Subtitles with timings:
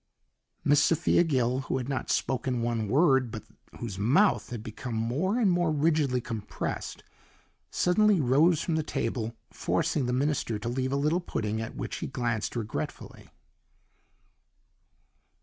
[0.63, 3.43] Miss Sophia Gill, who had not spoken one word, but
[3.79, 7.03] whose mouth had become more and more rigidly compressed,
[7.69, 11.97] suddenly rose from the table, forcing the minister to leave a little pudding, at which
[11.97, 13.29] he glanced regretfully.